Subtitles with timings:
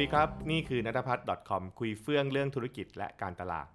[0.00, 3.66] ดีครับ นี่คือนัทพัฒน์ .com คุยเฟื่องเรื่องธุรกิจและการตลาด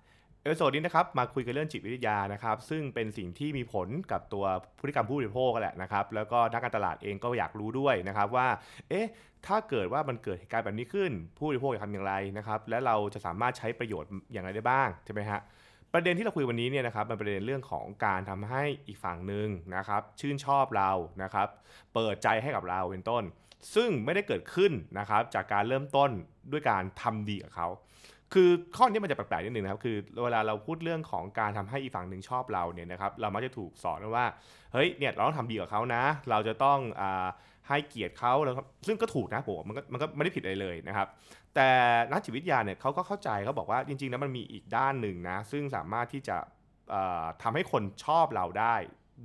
[0.41, 4.45] episode นี้นะครับมาคุยกันเรื่องจิตวิทยานะครับ ซึ่งเป็นสิ่งที่มีผลกับตัว
[4.79, 8.47] พฤติกรรมผู้บริโภคกันแหละนะครับ แล้วก็นักการตลาดเองก็อยากรู้ด้วยนะครับว่า
[8.89, 9.07] เอ๊ะ
[9.47, 15.39] ถ้าเกิดว่ามันเกิดเหตุการณ์แบบนี้ขึ้น ผู้บริโภคจะทำอย่างไรนะครับ และเราจะสามารถใช้ประโยชน์อย่างไรได้บ้างใช่ไหมฮะ
[15.93, 20.91] ประเด็นที่เราคุยวันนี้เนี่ยนะครับมันเป็นประเด็นเรื่องของการทำให้อีกฝั่งหนึ่งนะครับชื่นชอบเรา
[21.23, 21.47] นะครับ
[21.93, 23.23] เปิดใจให้กับเราเป็นต้น
[23.75, 26.11] ซึ่งไม่ได้เกิดขึ้นนะครับจากการเริ่มต้น
[26.51, 27.67] ด้วยการทำดีกับเขา
[28.33, 34.25] คือข้อนี้มันจะแปลกๆนิดนึงนะครับคือเวลาเราพูดเรื่องของการทำให้อีกฝั่งหนึ่งชอบเราเนี่ยนะครับเรามักจะถูกสอนว่า
[34.73, 37.03] เฮ้ยเนี่ยเราต้องทำดีกับเขานะ เราจะต้องอ
[37.67, 41.07] ให้เกียรติเขาแล้วครับซึ่งก็ถูกนะผมมันก็มันก็ไม่ได้ผิดอะไรเลยนะครับ
[41.55, 41.69] แต่
[42.11, 46.37] นักจิตวิทยาเนี่ยเขาก็เข้าใจเขาบอกว่าจริงๆแล้วมันมีอีกด้านหนึ่งนะซึ่งสามารถที่จะ
[46.91, 48.75] เอ่อทำให้คนชอบเราได้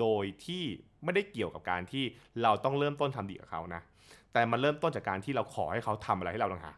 [0.01, 0.65] โดยที่
[1.05, 2.05] ไม่ได้เกี่ยวกับการที่
[2.43, 3.83] เราต้องเริ่มต้นทำดีกับเขานะ
[4.33, 6.77] แต่มันเริ่มต้นจากการที่เราขอให้เขาทำอะไรให้เราต่างหาก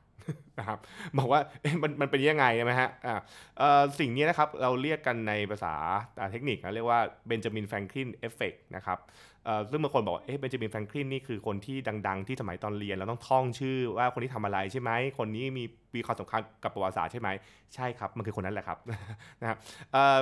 [0.58, 0.78] นะครับ
[1.18, 1.40] บอกว่า
[1.82, 5.74] มันมันเป็นยังไงใช่ไหมฮะอ่าสิ่งนี้นะครับเราเรียกกันในภาษา
[6.32, 9.00] เทคนิคนะเรียกว่า Benjamin Franklin effect นะครับ
[9.70, 11.76] ซึ่งบางคนบอกเอ๊ะเบนจามินแฟรงคลินนี่คือคนที่
[12.08, 17.28] ดัง ๆ ที่สมัยตอนเรียนเราต้องท่องชื่อว่าคนที่ทำอะไรใช่ไหมคนนี้มีมีความสำคัญกับประวัติศาสตร์ใช่ไหม
[17.74, 18.78] ใช่ครับ มันคือคนนั้นแหละครับ
[19.40, 19.58] นะครับ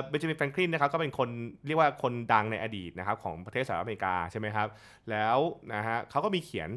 [0.09, 1.29] เบนจามินแฟรงคลินนะครับก็เป็นคน
[1.67, 4.67] เรียกว่าคนดังในอดีตนะครับของประเทศสหรัฐอเมริกาใช่ไหมครับ
[5.09, 5.37] แล้ว
[5.73, 6.69] นะฮะเขาก็มีเขียน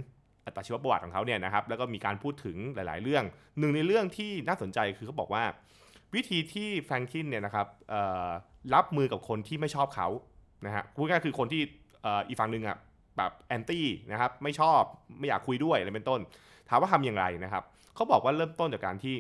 [0.47, 3.25] อัตชีวประวัติของเขาเนี่ยนะครับแล้วก็มีการพูดถึงหลาย ๆ เรื่อง
[3.59, 5.45] หนึ่งในเรื่องที่น่าสนใจคือเขาบอกว่า
[6.15, 7.67] วิธีที่แฟรงคินเนี่ยนะครับ
[8.75, 10.09] รับมือกับคนที่ไม่ชอบเขา
[10.67, 11.63] นะฮะพูดง่ายๆคือคนที่
[12.29, 12.79] อีกฝั่งหนึ่งอะ
[13.17, 14.81] แบบแอนตี้นะครับไม่ชอบ
[15.19, 16.21] ไม่อยากคุยด้วยอะไรเป็นต้น
[16.69, 17.63] ถามว่าทำอย่างไรนะครับ
[17.95, 19.17] เขาบอกว่าเริ่มต้นจากการที่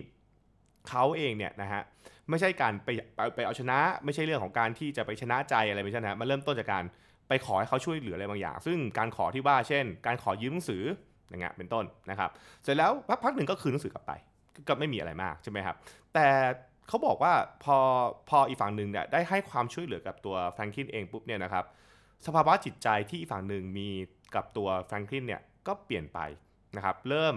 [0.89, 1.83] เขาเองเนี่ยนะฮะ
[2.29, 6.85] ไม่ใช่การไปไปไปเอาชนะ ไม่ใช่เรื่องของการที่จะไปชนะใจอะไรไม่ใช่นะฮะมันเริ่มต้นจากการ
[7.29, 10.83] ไปขอให้เขาช่วยเหลืออะไรบางอย่าง ซึ่งการขอที่ว่าเช่น การขอยืมหนังสือ
[11.33, 12.31] อย่างเงี้ยเป็นต้นนะครับ
[12.63, 12.91] เสร็จแล้ว
[13.25, 14.13] พักหนึ่งก็คืนหนังสือกลับไป
[14.69, 15.77] ก็ไม่มีอะไรมากใช่ไหมครับ
[16.15, 16.27] แต่
[16.89, 17.33] เขาบอกว่า
[17.65, 17.77] พอ
[18.29, 21.65] พออีกฝั่งหนึ่งเนี่ยได้ให้ความช่วยเหลือกับตัวแฟรงคลินเองปุ๊บเนี่ยนะครับ
[22.27, 23.89] สภาวะจิตใจที่อีกฝั่งหนึ่งมี
[24.35, 26.19] กับตัวแฟรงคลินเนี่ยก็เปลี่ยนไป
[26.77, 27.35] นะครับ เริ่ม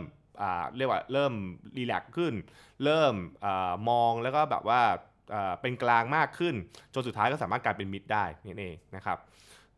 [0.78, 1.34] เรียกว่าเริ่ม
[1.78, 2.34] รีแลกซ์ขึ้น
[2.84, 3.14] เริ่ม
[3.46, 3.48] อ
[3.90, 4.82] มองแล้วก็แบบว่า
[5.62, 6.56] เป็นกลางมากขึ้น
[6.94, 9.18] จนสุดท้ายก็สามารถกลายเป็นมิตรได้นั่เองนะครับ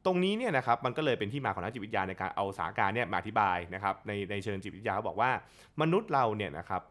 [0.07, 5.31] ตรงนี้เนี่ยนะครับมันก็เลยเป็นที่มาของนักจิตวิทยาในการเอาสาการเนี่ยมาอธิบายนะครับในในเชิงจิตวิทยาเขาบอกว่า
[5.81, 6.81] มนุษย์เราเนี่ยนะครับ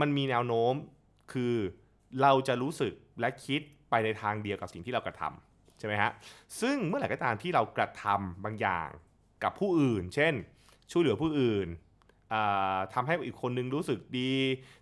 [0.00, 0.74] มันมีแนวโน้ม
[1.32, 1.54] คือ
[2.22, 6.10] เราจะรู้สึกและคิดไปในทางเดียวกับสิ่งที่เรากระทำใช่ไหมฮะ
[6.60, 8.88] ซึ่งเมื่อไหร่ก็ตามที่เรากระทำบางอย่าง
[9.42, 10.34] กับผู้อื่น เช่น
[10.90, 11.68] ช่วยเหลือผู้อื่น
[12.34, 14.32] อ่าทำให้อีกคนนึงรู้สึกดี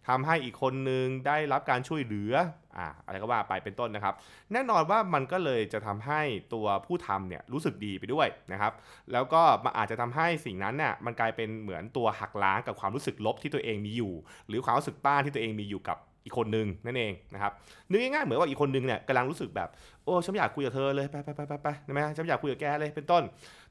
[0.08, 2.32] ทำให้อีกคนนึงได้รับการช่วยเหลือ
[2.76, 4.14] อ่าอะไรก็ว่าไปเป็นต้นนะครับ
[4.52, 6.20] แน่นอนว่ามันก็เลยจะทำให้
[6.54, 8.72] ตัวผู้ทำเนี่ยรู้สึกดีไปด้วยนะครับ
[9.12, 14.12] แล้วก็มันอาจจะทำให้สิ่งนั้นเนี่ยมันกลายเป็นเหมือนตัวหักล้างกับความรู้สึกลบที่ตัวเองมีอยู่
[14.48, 17.52] หรือความรู้สึกต้านที่ตัวเองมีอยู่กับอีกคนนึงนั่นเองนะครับ
[17.90, 19.68] นึกง่ายๆเหมือนว่าอีกคนนึงเนี่ยกำลังรู้สึกแบบ
[20.04, 23.22] โอ้ฉันอยากคุยกับเธอเลยไปไปไปไปไปใช่ไหมฉันอยากคุยกับแกเลยเป็นต้น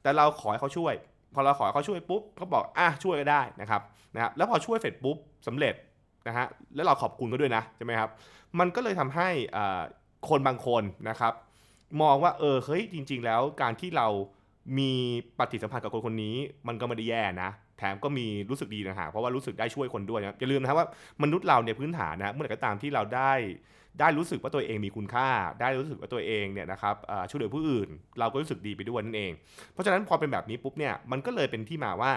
[0.02, 0.94] แต่เราขอให้เขาช่วย
[1.34, 3.82] พอเราขอเขาช่วยปุ๊บเขาบอกอะช่วยก็ได้นะครับ
[4.16, 5.76] นะครับแล้วพอช่วยเสร็จปุ๊บสำเร็จ
[6.28, 8.10] นะฮะแล้วเราขอบคุณเขาด้วยนะใช่ไหมครับ
[8.60, 9.30] มันก็เลยทำให้
[10.30, 11.34] คนบางคนนะครับ
[12.02, 14.08] มองว่าเออเฮ้ยจริง ๆ แล้วการที่เรา
[14.78, 14.92] มี
[15.40, 16.36] ปฏิสัมพันธ์กับคนคนนี้
[16.68, 17.50] มันก็ไม่ได้แย่นะ
[17.82, 20.88] แถมก็มีรู้สึกดีนะฮะเพราะว่ารู้สึกได้ช่วยคนด้วยนะอย่าลืมนะครับว่า
[21.24, 23.34] มนุษย์เราเนี่ยพื้นฐานนะเมื่อไหร่ก็ตามที่เราได้
[24.00, 25.28] ได้รู้สึกว่าตัวเองมีคุณค่า
[25.62, 26.96] ได้รู้สึกว่าตัวเองเนี่ยนะครับ
[27.30, 29.32] ช่วยเหลือผู้อื่น เราก็รู้สึกดีไปด้วยนั่นเอง
[29.74, 32.12] เพราะฉะนั้นพอเป็นแบบนี้ปุ๊บเนี่ยมันก็เลยเป็นที่มาว่า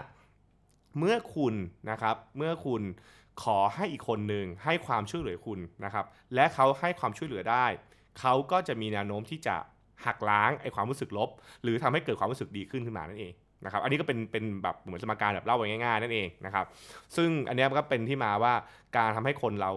[0.99, 1.55] เมื่อคุณ
[1.91, 2.83] นะครับเมื่อคุณ
[3.45, 6.05] ขอให้อีกคนหนึ่งให้ความช่วยเหลือคุณนะครับ
[6.35, 7.67] และเขาให้ความช่วยเหลือได้
[8.21, 9.57] เขาก็จะมีแนวโน้มที่จะ
[10.07, 11.31] หักล้างไอ้ความรู้สึกลบ
[11.63, 13.33] หรือทำให้เกิดความรู้สึกดีขึ้นขึ้นมานั่นเอง
[13.65, 16.67] นะครับอันนี้ก็เป็นเป็นแบบเหมือนสมการแบบเล่าไว้ง่ายๆนั่นเองนะครับ
[17.17, 18.55] ซึ่งอันนี้ก็เป็นที่มาว่า
[18.97, 19.73] การทำให้คนเรา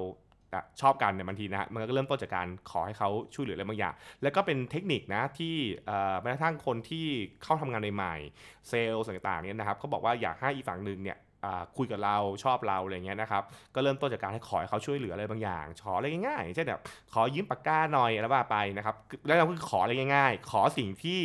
[0.82, 3.94] ชอบกันเนี่ยบางทีนะ มันก็เริ่มต้นจากการขอให้เขาช่วยเหลืออะไรบางอย่าง
[4.24, 5.56] แล้วก็เป็นเทคนิคนะที่
[5.86, 7.06] เอ่อแม้กระทั่งคนที่
[7.44, 11.18] เข้าทำงานใหม่ๆเซลล์ต่างๆเนี่ยนะครับเขาบอกว่าอยากให้อีกฝั่งหนึ่งเนี่ย
[11.78, 13.44] คุยกับเราชอบเราอะไรเงี้ยนะครับ
[13.76, 16.82] ก็เริ่มต้นจากการให้ขอให้เขาช่วยเหลืออะไรบางอย่าง ขออะไรง่ายๆเช่นแบบ
[17.14, 18.96] ขอยืมปากกาหน่อยอะไรว่าไปนะครับ
[19.28, 21.22] แล้วเราคือขออะไรง่าย ๆ ขอสิ่งที่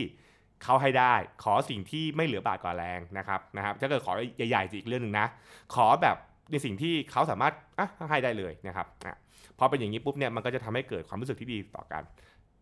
[0.64, 4.12] เขาให้ได้ ขอสิ่งที่ไม่เหลือบาทกว่าแรงนะครับนะครับถ้าเกิดขอ
[4.48, 5.26] ใหญ่ๆจะอีกเรื่องหนึ่งนะ
[5.74, 6.16] ขอแบบ
[6.50, 9.16] ในสิ่งที่เขาสามารถอะให้ได้เลยนะครับอะ
[9.58, 12.02] พอเป็นอย่างนี้ปุ๊บเนี่ยมันก็จะทำให้เกิดความรู้สึกที่ดีต่อกัน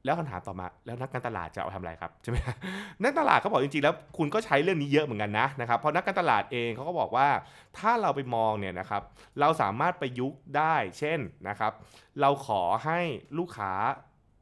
[0.05, 2.37] แล้วคำถามต่อมาแล้วนักการตลาดจะเอาทำอะไรครับใช่ไหม
[3.03, 7.29] นักตลาดเขาบอกจริงๆแล้วคุณก็ใช้เรื่องนี้เยอะเหมือนกันนะนะครับเพราะนักการตลาดเองเขาก็บอกว่า
[7.79, 9.03] ถ้าเราไปมองเนี่ยนะครับ
[9.41, 11.73] เราสามารถประยุกต์ได้ เช่นนะครับ
[12.21, 13.01] เราขอให้
[13.39, 13.73] ลูกค้า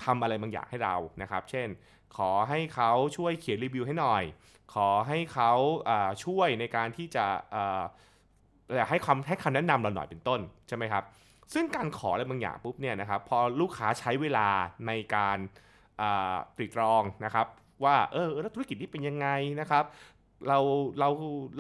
[0.05, 1.69] ทำอะไรบางอย่างให้เรานะครับ เช่น
[2.17, 4.23] ขอให้เขาช่วยเขียนรีวิวให้หน่อย
[4.75, 5.53] ขอให้เขา
[6.25, 7.27] ช่วยในการที่จะ
[8.77, 11.05] อยากให้คำให้คำแนะนำเราหน่อยเป็นต้นใช่ไหมครับ
[11.55, 14.49] ซึ่งการขออะไรบางอย่างปุ๊บเนี่ยนะครับพอลูกค้าใช้เวลา
[14.87, 15.39] ในการ
[16.57, 17.47] ตรีตรองนะครับ
[17.85, 19.29] ว่าเออแล้วธุรกิจนี้เป็นยังไง
[19.61, 19.85] นะครับ
[20.49, 20.59] เรา
[21.01, 21.09] เรา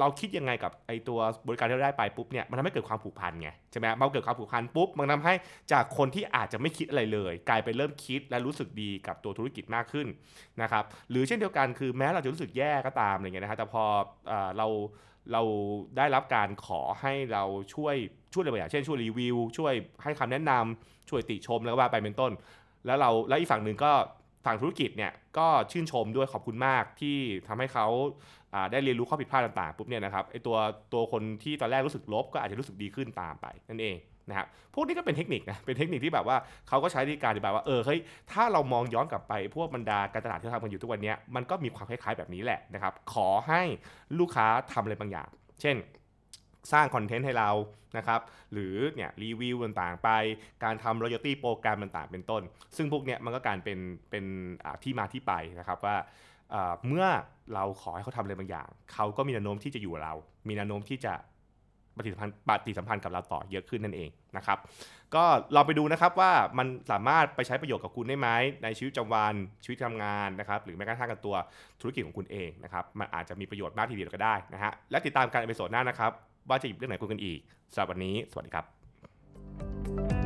[0.00, 5.34] เราคิดยังไงกับไอตัวบริการที่เราได้ไปปุ๊บเนี่ยมันทำให้เกิดความผูกพันไงใช่ไหมมันเกิดความผูกพันปุ๊บมันทำให้
[5.72, 10.06] จากคนที่อาจจะไม่คิดอะไรเลย กลายเป็นเริ่มคิดและรู้สึกดีกับตัวธุรกิจมากขึ้น
[10.62, 13.84] นะครับหรือเช่นเดียวกันคือแม้เราจะรู้สึกแย่ก็ตามอะไรเงี้ยนะครับแต่พอ
[14.28, 14.66] เอเรา
[15.32, 15.42] เรา
[15.96, 17.44] ได้รับการขอให้เรา
[17.74, 17.96] ช่วย
[18.32, 19.72] ช่วยอะไรบางอย่างเช่นช่วยรีวิว ช่วย
[20.02, 22.32] ให้คำแนะนำช่วยติชมแล้วก็ว่าไปเป็นต้น
[22.86, 23.92] แล้วเราแล้วอีกฝั่งหนึ่งก็
[24.46, 27.16] ฝั่งธุรกิจเนี่ยก็ชื่นชมด้วยขอบคุณมากที่
[27.48, 27.86] ทำให้เขา
[28.72, 30.56] ได้เรียนรู้ข้อผิดพลาดต่างๆปุ๊บเนี่ยนะครับไอตัว
[30.92, 33.96] ตัวคนที่ตอนแรกรู้สึกลบก็อาจจะรู้สึกดีขึ้นตามไปนั่นเอง
[34.28, 36.36] นะครับพวกนี้ก็เป็นเทคนิคนะเป็นเทคนิคที่แบบว่า
[36.68, 38.00] เขาก็ใช้ในการอธิบายว่าเออเฮ้ย
[38.32, 43.62] ถ้าเรามองย้อนกลับไปพวกบรรดาการตลาดที่เราทำกันอยู่ทุกวันนี้มันก็มีความคล้ายๆแบบนี้แหละนะครับขอให้
[44.18, 45.28] ลูกค้าทำอะไรบางอย่าง
[45.60, 45.76] เช่น
[46.72, 47.50] สร้างคอนเทนต์ให้เรา
[47.98, 48.20] นะครับ
[48.52, 50.10] หรือเนี่ยรีวิวต่างๆไป
[50.64, 52.42] การทำ loyalty program ต่างๆ เป็นต้น
[52.76, 53.78] ซึ่งพวกเนี้ยมันก็การเป็น
[54.10, 54.24] เป็น
[54.82, 55.96] ที่มาที่ไปนะครับว่า
[56.88, 57.06] เมื่อ
[57.54, 60.14] เราขอให้เขาทำอะไรบางอย่าง เขาก็มีแนวโน้มที่จะอยู่กับเรา
[60.48, 61.12] มีแนวโน้มที่จะ
[61.96, 64.58] ปฏิสัมพันธ์ปฏิสัมพันธ์กับเราต่อเยอะขึ้นนั่นเองนะครับ
[65.14, 65.24] ก็
[65.54, 68.28] ลองไปดูนะครับว่ามันสามารถไปใช้ประโยชน์กับคุณได้ไหม
[68.62, 69.34] ในชีวิตประจำวัน
[69.64, 71.36] ชีวิตทำงานนะครับหรือแม้กระทั่งกับตัว
[71.80, 76.12] ธุรกิจของคุณเองนะครับมันอาจจะมีประโยชน์มากทีเดียวก็ได้นะฮะและติดตามการ episode หน้านะครับ
[76.48, 77.38] ว่าจะหยิบเรื่องไหนคุยกันอีก
[77.72, 80.17] สำหรับวันนี้ สวัสดีครับ